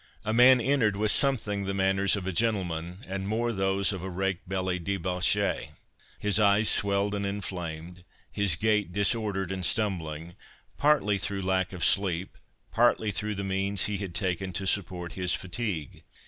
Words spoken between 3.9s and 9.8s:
of a rakebelly debauchee—his eyes swelled and inflamed—his gait disordered and